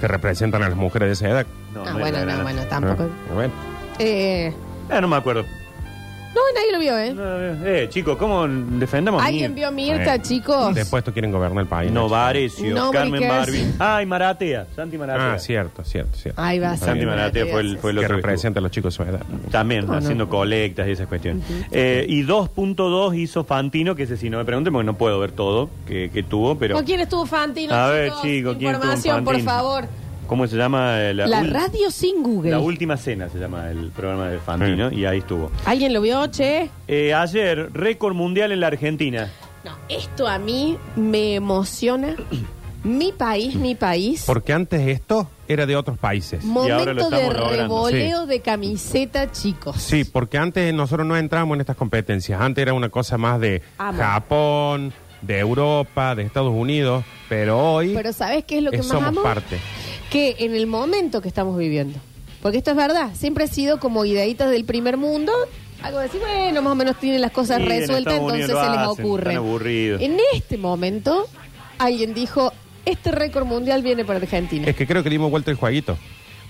[0.00, 1.46] que representan a las mujeres de esa edad.
[1.74, 3.04] No, ah, no bueno, no, bueno, tampoco.
[3.30, 3.52] Ah, bueno.
[3.98, 4.52] Eh,
[4.90, 5.44] Ah, no me acuerdo.
[6.34, 7.12] no, nadie lo vio, ¿eh?
[7.12, 10.74] No, Eh, chicos, ¿cómo defendamos ¿Alguien vio Mirta, Eh, chicos?
[10.74, 11.90] Después tú quieren gobernar el país.
[11.90, 12.02] Nacho.
[12.02, 13.36] Novarecio, Nobody Carmen cares.
[13.46, 13.74] Barbie.
[13.78, 15.32] Ay, Maratea, Santi Maratea.
[15.34, 16.40] Ah, cierto, cierto, cierto.
[16.40, 16.76] Ahí va.
[16.76, 19.10] Santi Maratea fue el, fue el que otro que representa a los chicos de su
[19.10, 19.20] edad.
[19.22, 19.50] estuvo.
[19.50, 19.98] También, ¿Cómo no?
[19.98, 21.44] haciendo colectas y esas cuestiones.
[21.72, 25.32] Eh, y 2.2 hizo Fantino, que ese sí no me pregunten porque no puedo ver
[25.32, 26.76] todo que, que tuvo, pero...
[26.76, 27.74] ¿Con quién estuvo Fantino?
[27.74, 28.56] A ver, chicos?
[28.56, 29.50] ¿quién estuvo Información, por Fantino?
[29.50, 29.84] favor.
[30.30, 31.00] ¿Cómo se llama?
[31.02, 32.52] eh, La, ul- radio sin Google.
[32.52, 35.50] La última cena se llama el programa de Fantino y ahí estuvo.
[35.64, 36.70] ¿Alguien lo vio, che?
[36.86, 39.28] Eh, ayer, récord mundial en la Argentina.
[39.64, 42.14] No, esto a mí me emociona.
[42.84, 44.22] Mi país, mi país.
[44.26, 46.42] Porque antes esto era de otros países.
[46.42, 47.62] Y ahora lo Momento de estamos logrando.
[47.62, 49.76] revoleo de camiseta, chicos.
[49.82, 52.40] Sí, porque antes nosotros no entrábamos en estas competencias.
[52.40, 53.98] Antes era una cosa más de Amo.
[54.02, 57.04] Japón, de Europa, de Estados Unidos.
[57.28, 59.22] Pero hoy Pero ¿sabes qué es lo que eh, más somos amo?
[59.24, 59.58] parte.
[60.10, 61.98] Que en el momento que estamos viviendo.
[62.42, 63.10] Porque esto es verdad.
[63.14, 65.32] Siempre ha sido como ideitas del primer mundo.
[65.82, 68.44] Algo de decir, bueno, más o menos tienen las cosas Sí, en resueltas, Estados entonces
[68.44, 69.22] Unidos se les hacen, ocurre.
[69.30, 70.02] están aburridos.
[70.02, 71.26] En este momento,
[71.78, 72.52] alguien dijo,
[72.84, 74.66] este récord mundial viene para Argentina.
[74.68, 75.96] Es que creo que dimos vuelta el jueguito.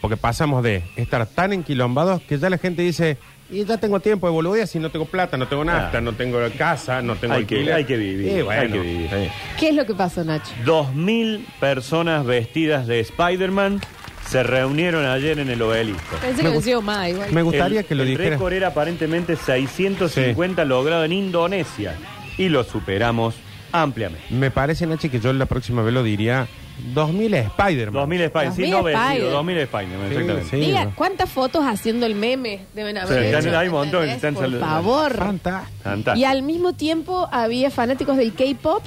[0.00, 3.18] Porque pasamos de estar tan enquilombados que ya la gente dice,
[3.50, 6.00] y ya tengo tiempo de boludear si no tengo plata, no tengo nafta, Ah.
[6.00, 7.74] no tengo casa, no tengo Hay que- alquiler".
[7.74, 9.10] hay que vivir, Y bueno, hay que vivir.
[9.10, 9.28] sí.
[9.58, 10.52] ¿Qué es lo que pasó, Nacho?
[10.64, 13.80] Dos mil personas vestidas de Spider-Man
[14.28, 16.16] se reunieron ayer en el obelisco.
[16.20, 17.32] Pensé Me que gust- decía más igual.
[17.32, 18.30] Me gustaría el, que lo el dijera.
[18.30, 21.94] récord era aparentemente 650 logrado en Indonesia
[22.38, 23.34] y lo superamos
[23.72, 24.24] ampliamente.
[24.30, 26.46] Me parece, Nachi, que yo la próxima vez lo diría
[26.94, 27.92] 2000 Spider-Man.
[27.94, 29.30] 2000 Spider-Man, sí, 2000 no vestido, Spider.
[29.32, 30.50] 2000 Spider-Man, Sí, exactamente.
[30.50, 30.56] sí.
[30.56, 30.92] Diga, no.
[30.96, 33.50] ¿cuántas fotos haciendo el meme deben haber Sí, hecho?
[33.50, 34.66] ya hay un montón que están Por saludando.
[34.66, 35.16] favor.
[35.16, 35.78] Fantástico.
[35.82, 36.16] Fantástico.
[36.18, 38.82] Y al mismo tiempo había fanáticos del K-pop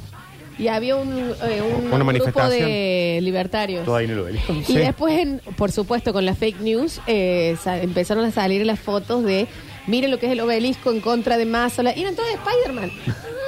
[0.60, 2.68] y había un, eh, un Una grupo manifestación.
[2.70, 3.86] de libertarios.
[3.86, 4.54] Todo ahí en el obelisco.
[4.54, 4.78] Y Sí.
[4.78, 9.24] después, en- por supuesto, con la fake news, eh, sa- empezaron a salir las fotos
[9.24, 9.48] de,
[9.88, 11.82] miren lo que es el obelisco en contra de Massa.
[11.96, 12.92] Y eran todos de Spider-Man.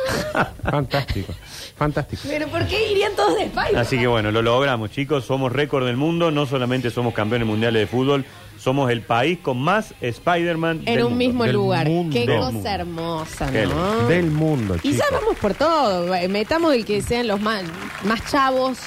[0.63, 1.33] Fantástico.
[1.77, 2.23] Fantástico.
[2.27, 3.81] Pero ¿por qué irían todos de Spider-Man?
[3.81, 5.25] Así que bueno, lo logramos, chicos.
[5.25, 6.31] Somos récord del mundo.
[6.31, 8.25] No solamente somos campeones mundiales de fútbol,
[8.59, 10.79] somos el país con más Spider-Man.
[10.85, 11.17] En del un mundo.
[11.17, 11.87] mismo Del lugar.
[11.87, 12.13] mundo.
[12.13, 12.69] Qué Del cosa mundo.
[12.69, 14.07] hermosa, Qué ¿no?
[14.07, 15.21] Del mundo, Y ya chicos.
[15.21, 16.07] vamos por todo.
[16.29, 17.63] Metamos el que sean los más,
[18.03, 18.77] más chavos,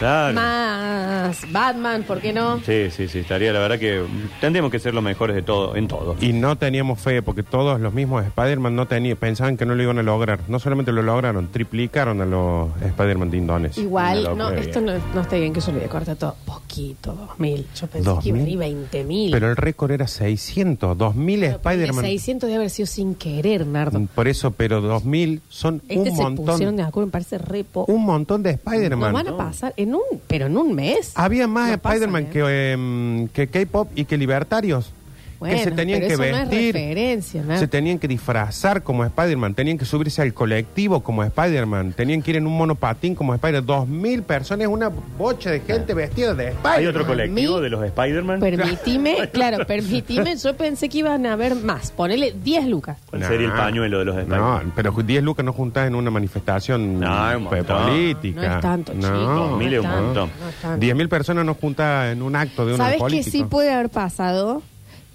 [0.00, 0.34] Claro.
[0.34, 2.58] más Batman, ¿por qué no?
[2.64, 3.18] Sí, sí, sí.
[3.20, 4.02] Estaría, la verdad que
[4.40, 6.16] tendríamos que ser los mejores de todo, en todo.
[6.20, 9.82] Y no teníamos fe, porque todos los mismos Spider-Man no tenían, pensaban que no lo
[9.82, 10.40] iban a lograr.
[10.48, 13.82] No solamente lo lograron, triplicaron a los Spider-Man de Indonesia.
[13.82, 16.34] Igual, no, esto no, no está bien que yo le corta todo.
[16.46, 17.66] Poquito, dos mil.
[17.78, 18.48] Yo pensé que iba a 2000.
[18.48, 19.30] ir 20 mil.
[19.30, 22.04] Pero el récord era 600, 2000 Spider-Man.
[22.04, 24.00] 600 debe haber sido sin querer, Nardo.
[24.14, 26.76] Por eso, pero 2000 son Este un se pusieron montón.
[26.76, 27.84] de acuerdo, me parece repo.
[27.86, 29.12] Un montón de Nos Spider-Man.
[29.12, 31.12] van a pasar en un, pero en un mes.
[31.14, 32.28] Había más No Spider-Man ¿eh?
[32.32, 34.92] que, em, que K-pop y que libertarios.
[35.40, 36.74] Bueno, que se tenían pero que eso no es vestir.
[36.74, 39.54] referencia, se tenían que disfrazar como Spider-Man.
[39.54, 41.94] Tenían que subirse al colectivo como Spider-Man.
[41.94, 43.66] Tenían que ir en un monopatín como Spider-Man.
[43.66, 46.78] Dos mil personas, una bocha de gente vestida de Spider-Man.
[46.78, 48.40] Hay otro colectivo mí- de los Spider-Man.
[48.40, 51.90] Permitime, claro, permitime, yo pensé que iban a haber más.
[51.90, 52.98] Ponele 10 lucas.
[53.08, 54.72] ¿Cuál sería el pañuelo de los No, Spider-Man?
[54.76, 57.00] pero 10 lucas no juntás en una manifestación
[57.48, 58.40] política.
[58.40, 59.00] No es tanto, No.
[59.00, 59.20] chicos.
[59.36, 60.30] Dos mil es un montón.
[60.40, 60.78] no es tanto.
[60.80, 63.88] 10 mil personas no juntas en un acto de una ¿Sabes qué sí puede haber
[63.88, 64.62] pasado?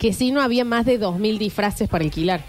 [0.06, 2.42] Que sí no había más de 2.000 disfraces para alquilar.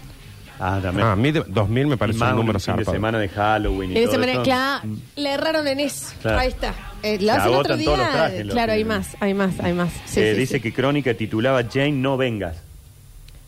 [0.59, 1.07] Ah, también.
[1.07, 2.93] Ah, a mí de- 2000 me parece un número fin de zarpado.
[2.95, 4.43] semana de Halloween y En todo ese manera, eso.
[4.43, 6.13] claro, le erraron en eso.
[6.21, 6.37] Claro.
[6.39, 6.75] Ahí está.
[7.01, 8.13] Eh, Se lo hacen otro agotan todos los día.
[8.15, 9.91] trajes, los claro, que- hay más, hay más, hay más.
[10.05, 10.61] Sí, Eh, sí, dice sí.
[10.61, 12.57] que Crónica titulaba Jane no vengas.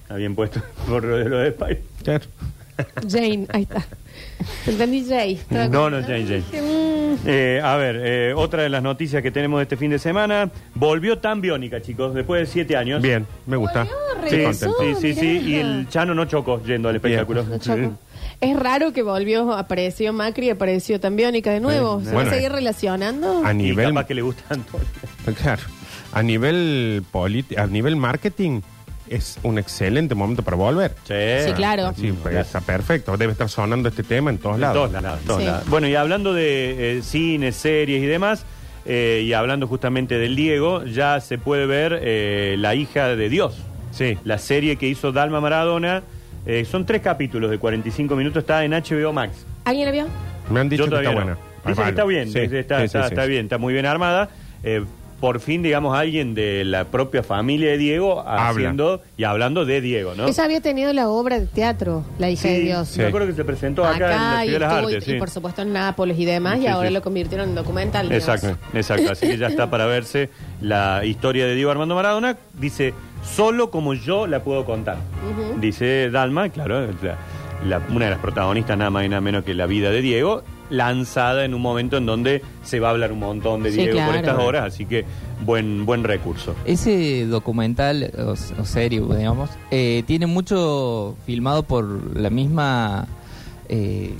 [0.09, 1.53] Habían puesto por lo de lo de.
[2.03, 2.25] Claro.
[3.07, 3.85] Jane, ahí está.
[4.65, 5.39] Entendí Jay.
[5.51, 6.43] No, no, Jane, Jane.
[7.25, 10.49] Eh, a ver, eh, otra de las noticias que tenemos de este fin de semana.
[10.75, 13.01] Volvió tan biónica, chicos, después de siete años.
[13.01, 13.83] Bien, me gusta.
[13.83, 13.95] Volvió,
[14.29, 14.73] regresó.
[14.79, 15.25] Sí, sí, sí.
[15.43, 15.47] mirá.
[15.49, 17.43] Y el Chano no chocó yendo al espectáculo.
[17.43, 17.93] no choco.
[18.41, 21.99] Es raro que volvió, apareció Macri y apareció tan biónica de nuevo.
[22.03, 23.45] ¿Se Bueno, va a seguir relacionando?
[23.45, 25.35] A Y nivel, capaz que le gustan todos.
[25.37, 25.61] claro,
[26.13, 28.61] a nivel politi- a nivel marketing
[29.09, 30.95] es un excelente momento para volver.
[31.05, 31.93] Sí, claro.
[31.95, 33.15] Sí, pues, está perfecto.
[33.17, 34.89] Debe estar sonando este tema en todos En lados.
[34.91, 35.45] todos lados, todos Sí.
[35.47, 35.69] lados.
[35.69, 38.45] Bueno, y hablando de eh, cine, series y demás,
[38.85, 43.57] eh, y hablando justamente del Diego, ya se puede ver eh, La hija de Dios.
[43.91, 44.17] Sí.
[44.23, 46.03] La serie que hizo Dalma Maradona.
[46.45, 49.45] eh, son tres capítulos de 45 minutos, está en HBO Max.
[49.65, 50.05] ¿Alguien la vio?
[50.49, 51.15] Me han dicho Yo que está no.
[51.15, 51.37] buena.
[51.65, 53.29] Dicen que está bien, Sí, está, sí, está- sí, está sí.
[53.29, 54.29] bien, está muy bien armada.
[54.63, 54.83] Eh,
[55.19, 60.13] por fin, digamos, alguien de la propia familia de Diego haciendo y hablando de Diego,
[60.15, 60.27] ¿no?
[60.27, 62.97] Ella había tenido la obra de teatro, La hija de Sí, Dios.
[62.97, 65.07] me acuerdo que se presentó acá, en la y, Ciudad de las estuvo, y- Artes,
[65.07, 65.17] y sí.
[65.19, 66.93] por supuesto en Nápoles y demás, y Sí, ahora sí.
[66.93, 68.07] lo convirtieron en documental.
[68.09, 68.29] digamos.
[68.43, 69.11] Exacto, exacto.
[69.11, 70.29] Así que ya está para verse
[70.61, 72.37] la historia de Diego Armando Maradona.
[72.53, 74.97] Dice, solo como yo la puedo contar.
[75.59, 77.17] Dice Dalma, claro, la-
[77.67, 80.43] la- una de las protagonistas nada más y nada menos que la vida de Diego,
[80.69, 83.97] lanzada en un momento en donde se va a hablar un montón de Sí, Diego
[83.97, 84.19] por claro.
[84.19, 85.05] estas horas, así que
[85.45, 86.55] buen, buen recurso.
[86.65, 93.07] Ese documental o, o serie, digamos, eh, tiene mucho filmado por la misma.
[93.67, 94.13] eh,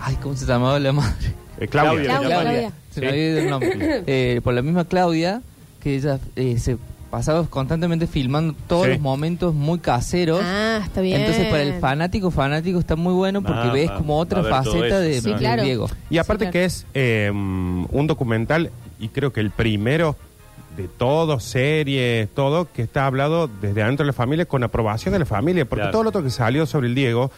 [0.00, 1.34] ay, ¿cómo se llamaba la madre?
[1.58, 2.04] Eh, Claudia.
[2.04, 2.40] Claudia, Claudia.
[2.42, 2.72] Claudia.
[2.90, 3.00] Se Sí.
[3.00, 4.02] me había ido el nombre.
[4.06, 5.40] Eh, por la misma Claudia,
[5.80, 6.76] que ella eh, se
[7.16, 8.90] pasaba constantemente filmando todos Sí.
[8.92, 10.40] los momentos muy caseros.
[10.42, 11.20] Ah, está bien.
[11.20, 14.98] Entonces, para el fanático, fanático está muy bueno porque Ah, ves va- como otra faceta
[14.98, 15.20] de.
[15.20, 15.62] Sí, de claro.
[15.62, 15.88] Diego.
[16.10, 16.52] Y aparte Sí, claro.
[16.52, 20.16] que es eh, un documental, y creo que el primero
[20.76, 25.20] de todo, series, todo, que está hablado desde adentro de la familia con aprobación de
[25.20, 25.92] la familia, porque Claro.
[25.92, 27.30] todo lo otro que salió sobre el Diego,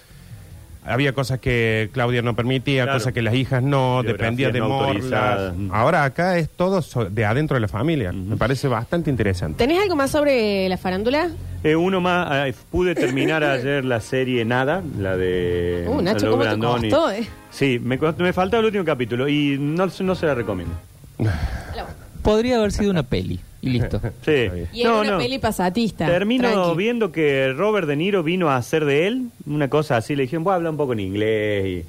[0.87, 2.99] había cosas que Claudia no permitía, Claro.
[2.99, 4.89] cosas que las hijas no, Biografías dependía de no Morlas.
[4.95, 5.55] autorizadas.
[5.71, 8.13] Ahora acá es todo so- de adentro de la familia.
[8.13, 9.59] Me parece bastante interesante.
[9.59, 11.29] ¿Tenés algo más sobre la farándula?
[11.65, 15.85] Eh, uno más, eh, pude terminar ayer la serie Nada, la de...
[15.89, 16.91] Uh, Nacho, Lou ¿cómo te Brandoni.
[16.91, 17.27] costó, eh?
[17.51, 20.75] Sí, me, costó- me faltaba el último capítulo y no, no se la recomiendo.
[22.23, 24.01] Podría haber sido una peli y listo.
[24.25, 24.49] Sí.
[24.73, 25.19] Y era No, una no.
[25.19, 26.07] peli pasatista.
[26.07, 26.77] Termino tranqui.
[26.77, 30.15] viendo que Robert De Niro vino a hacer de él una cosa así.
[30.17, 31.85] Le dijeron, voy a hablar un poco en inglés.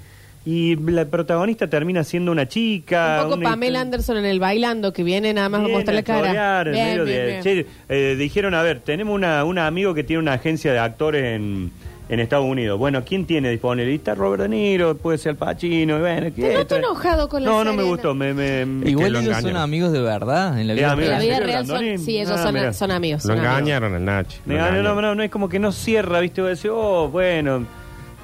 [0.46, 3.18] Y, y la protagonista termina siendo una chica.
[3.20, 5.96] Un poco una Pamela Anderson en el bailando, que viene nada más a Viene mostrar
[5.96, 6.20] la cara.
[6.28, 7.42] chorear en Bien, medio bien, de- bien.
[7.44, 11.24] Che, eh, dijeron, a ver, tenemos una, un amigo que tiene una agencia de actores
[11.36, 11.72] en,
[12.10, 12.80] en Estados Unidos.
[12.80, 13.92] Bueno, ¿quién tiene disponible?
[13.92, 15.98] Y está Robert De Niro, puede ser Al Pacino.
[15.98, 16.76] y Bueno, ¿qué Te noto esto?
[16.78, 18.14] enojado con la No, no me gustó.
[18.16, 21.22] Me, me- Igual lo ellos son amigos de verdad en la vida En la real.
[21.22, 22.74] vida ¿En serio, real son, sí, ellos Ah, son, mira.
[22.74, 23.24] son amigos.
[23.26, 23.58] Lo son amigos.
[23.60, 24.38] engañaron el Nachi.
[24.46, 25.02] Lo no, engañaron.
[25.02, 26.42] no, no es como que no cierra, ¿viste?
[26.42, 27.66] Voy a decir, oh, bueno,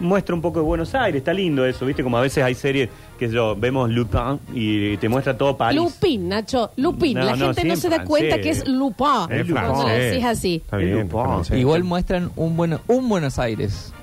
[0.04, 2.04] muestra un poco de Buenos Aires, está lindo eso, ¿viste?
[2.04, 5.80] Como a veces hay series que yo, vemos Lupin y te muestra todo París.
[5.82, 7.18] Lupin, Nacho, Lupin.
[7.18, 8.10] No, la no, gente sí, no se da francés.
[8.10, 9.08] cuenta que es Lupin.
[9.32, 10.56] Es Cuando lo decís así.
[10.63, 11.58] Está bien, Lupin.
[11.58, 13.94] Igual muestran un, bueno, un Buenos Aires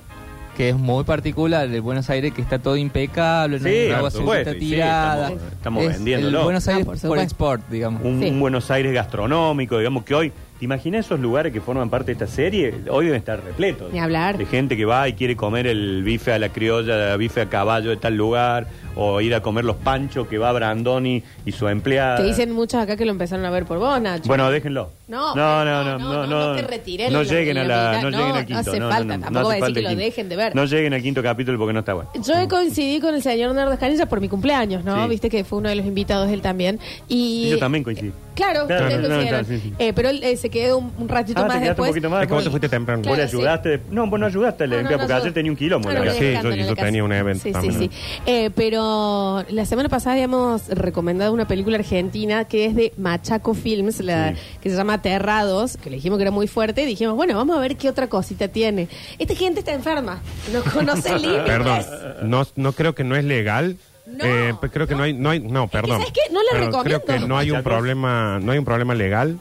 [0.57, 3.97] que es muy particular, el Buenos Aires que está todo impecable, no Sí, hay por
[3.97, 5.29] agua supuesto, sí, tirada.
[5.31, 6.39] estamos- estamos Es vendiéndolo.
[6.39, 7.25] El Buenos Ah, Aires por por, supuesto.
[7.25, 8.03] export, digamos.
[8.05, 8.29] Un, Sí.
[8.29, 12.12] un Buenos Aires gastronómico, digamos que hoy, ¿te imaginas esos lugares que forman parte de
[12.12, 12.75] esta serie?
[12.90, 13.90] Hoy deben estar repletos.
[13.94, 14.37] Ni hablar.
[14.37, 17.46] De gente que va y quiere comer el bife a la criolla, el bife a
[17.46, 21.66] caballo de tal lugar, o ir a comer los panchos que va Brandoni y su
[21.66, 22.18] empleada.
[22.18, 24.25] Que dicen muchos acá que lo empezaron a ver por vos, Nacho.
[24.27, 24.90] Bueno, déjenlo.
[25.09, 28.46] No, no, no, no, no, no, no, te lleguen a la, no lleguen al no
[28.46, 28.61] quinto.
[28.61, 30.37] hace no, falta, no, no, tampoco voy a hace decir que falta lo dejen de
[30.37, 30.55] ver.
[30.55, 32.11] No lleguen al quinto capítulo porque no está bueno.
[32.14, 35.05] Yo coincidí con el señor Nardo Escanilla por mi cumpleaños, ¿no?
[35.05, 35.09] Sí.
[35.09, 36.79] Viste que fue uno de los invitados él también.
[37.09, 38.12] Y, Y yo también coincidí.
[38.40, 39.44] Claro, Claro, ustedes no, no, coincidieron.
[39.44, 39.74] claro, sí, sí.
[39.79, 41.90] Eh, pero él eh, se quedó un, un ratito Ah, más te quedaste un después.
[41.90, 42.22] poquito más.
[42.22, 42.44] Es como después.
[42.44, 43.03] te fuiste temprano.
[43.07, 43.37] Vos le sí.
[43.37, 43.81] ayudaste.
[43.90, 45.88] No, vos no ayudaste, No, no, porque no, ayer yo- tenía un quilombo.
[45.90, 46.18] En la casa.
[46.18, 46.87] Sí, yo- en la yo casa.
[46.87, 47.79] tenía un evento Sí, sí, también.
[47.79, 47.90] sí.
[48.26, 54.00] Eh, pero la semana pasada habíamos recomendado una película argentina que es de Machaco Films,
[54.00, 54.37] la, Sí.
[54.62, 57.57] que se llama Aterrados, que le dijimos que era muy fuerte, y dijimos, bueno, vamos
[57.57, 58.88] a ver qué otra cosita tiene.
[59.18, 60.20] Esta gente está enferma,
[60.53, 61.42] no conoce límites.
[61.44, 61.81] Perdón,
[62.22, 63.76] no, no creo que no es legal.
[64.11, 65.99] No, Eh, pe- creo que no hay, no hay, no, perdón.
[65.99, 66.33] ¿sabes qué?
[66.33, 67.05] No le Perdón, recomiendo.
[67.05, 69.38] Creo que no hay un problema, no hay un problema legal,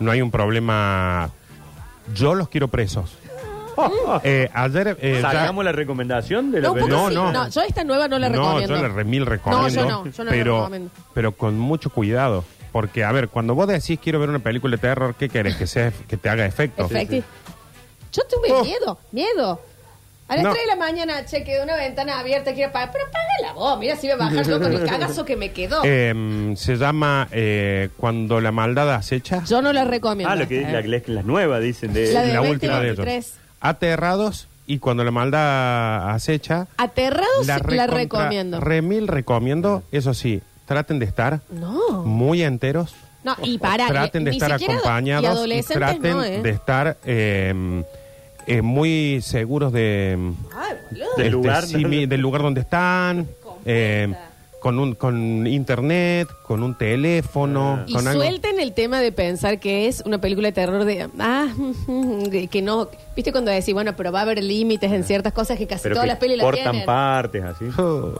[0.00, 1.30] no hay un problema.
[2.14, 3.16] Yo los quiero presos.
[4.24, 7.14] Eh, ayer eh, ya- ¿Sacamos la recomendación de la No, un poco película?
[7.14, 7.32] No, sí.
[7.34, 7.48] no.
[7.48, 8.74] yo esta nueva no la no, recomiendo.
[8.76, 9.68] yo la remil recomiendo.
[9.68, 10.90] No, yo no, yo no la pero, recomiendo.
[11.14, 12.44] pero con mucho cuidado.
[12.72, 15.54] Porque, a ver, cuando vos decís quiero ver una película de terror, ¿qué querés?
[15.56, 16.88] Que, sea, que te haga efecto.
[16.88, 17.22] Efecti-
[18.12, 18.64] Yo tuve Oh.
[18.64, 19.60] miedo, miedo.
[20.28, 20.50] A las No.
[20.52, 23.04] 3 de la mañana chequeé una ventana abierta, quiero pagar, pero
[23.40, 25.82] págala vos, mira si voy a bajar yo con el cagazo que me quedó.
[25.84, 29.44] Eh, se llama eh, Cuando la maldad acecha.
[29.44, 30.32] yo no la recomiendo.
[30.32, 30.88] Ah, lo que, esta, la, ¿eh?
[30.88, 32.12] la, las nuevas dicen de...
[32.12, 32.96] La de la 20, última de ellos.
[33.04, 33.34] 23.
[33.60, 36.68] Aterrados y cuando la maldad acecha.
[36.76, 38.60] Aterrados la, recomiendo.
[38.60, 42.04] Remil recomiendo, eso sí, traten de estar no.
[42.04, 42.94] muy enteros.
[43.24, 43.88] No, y para.
[43.88, 46.40] traten de estar acompañados Y traten no, ¿eh?
[46.40, 46.98] de estar
[48.48, 50.18] eh, eh, muy seguros de
[50.54, 51.06] Ay, boludo.
[51.16, 51.64] Del este, lugar.
[51.66, 53.28] sí, mi- del lugar donde están
[53.64, 54.14] eh,
[54.60, 59.60] con un con internet con un teléfono Y con algo suelten el tema de pensar
[59.60, 61.08] que es una película de terror de.
[61.20, 61.46] Ah,
[62.30, 62.88] de que no.
[63.14, 65.94] ¿Viste cuando decís, bueno, pero va a haber límites en ciertas cosas que casi Pero
[65.96, 66.86] todas que las pelis las cortan tienen?
[66.86, 67.64] partes, así.
[67.78, 68.14] Oh,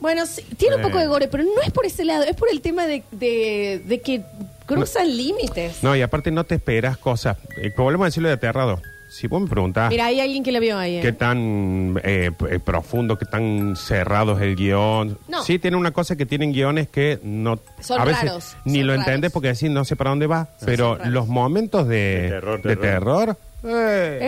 [0.00, 0.84] Bueno, sí, tiene un Eh.
[0.84, 3.82] poco de gore, pero no es por ese lado, es por el tema de, de,
[3.84, 4.22] de que
[4.64, 5.82] cruzan límites.
[5.82, 9.40] no y aparte no te esperas cosas eh, volvemos a decirlo de aterrado si vos
[9.42, 10.96] me preguntás Mira, hay alguien que la vio ahí.
[10.96, 11.00] ¿eh?
[11.00, 15.18] qué tan eh, p- eh, profundo, qué tan cerrado es el guion.
[15.28, 15.42] No.
[15.42, 17.58] Sí, tiene una cosa que tienen guiones que no.
[17.80, 19.06] Son a veces raros, ni son lo raros.
[19.06, 20.48] entendés porque decís no sé para dónde va.
[20.64, 21.12] pero raros.
[21.12, 23.24] los momentos de, De terror, de terror.
[23.26, 24.18] terror, eh,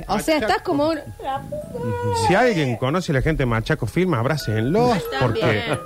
[0.00, 0.98] Eh, o sea, estás como un...
[2.26, 4.98] Si alguien conoce a la gente de Machaco Film, abrácenlos.
[5.20, 5.40] Porque.
[5.40, 5.78] También.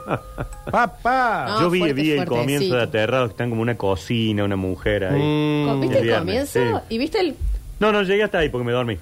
[0.71, 1.47] ¡Papá!
[1.49, 2.73] No, Yo vi, fuerte, vi el fuerte, comienzo sí.
[2.73, 5.21] de Aterrados, que están como una cocina, una mujer ahí.
[5.21, 6.59] Mm, ¿Viste El comienzo?
[6.61, 6.95] sí.
[6.95, 7.35] ¿Y viste el...?
[7.81, 8.97] No, no, llegué hasta ahí porque me dormí.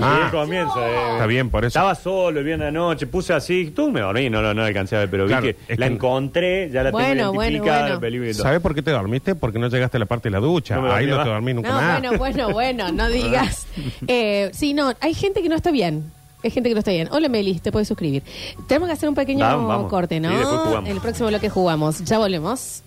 [0.00, 0.22] Ah.
[0.26, 0.78] El comienzo.
[0.86, 1.12] eh.
[1.14, 1.68] Está bien, por eso.
[1.68, 4.94] Estaba solo el viernes de noche, puse así, tú me dormí, no, no, no alcancé
[4.94, 7.50] a ver, pero Claro, vi que es la que- encontré, ya la Bueno, tengo bueno,
[7.50, 8.24] identificada, bueno.
[8.26, 8.42] y todo.
[8.44, 9.34] ¿Sabes por qué te dormiste?
[9.34, 10.76] Porque no llegaste a la parte de la ducha.
[10.76, 11.24] No me Ahí dormí no más.
[11.24, 12.00] te dormí nunca No, más.
[12.00, 13.66] bueno, bueno, bueno, no digas.
[14.06, 16.12] Eh, sí, no, hay gente que no está bien.
[16.44, 17.08] Hay gente que no está bien.
[17.10, 18.22] Hola, Meli, te puedes suscribir.
[18.66, 19.90] Tenemos que hacer un pequeño Vamos, vamos.
[19.90, 20.30] corte, ¿no?
[20.30, 20.88] Sí, después jugamos.
[20.90, 22.04] El próximo bloque jugamos.
[22.04, 22.78] Ya volvemos.